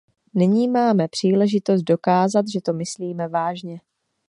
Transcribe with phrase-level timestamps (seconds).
[0.33, 3.79] Nyní máme příležitost dokázat, že to myslíme vážně.